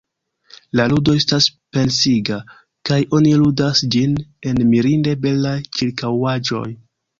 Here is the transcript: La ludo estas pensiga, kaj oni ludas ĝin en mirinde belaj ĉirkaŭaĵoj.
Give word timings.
La 0.79 0.85
ludo 0.93 1.13
estas 1.19 1.47
pensiga, 1.77 2.39
kaj 2.91 2.99
oni 3.19 3.35
ludas 3.43 3.83
ĝin 3.97 4.19
en 4.53 4.67
mirinde 4.75 5.17
belaj 5.29 5.55
ĉirkaŭaĵoj. 5.81 6.67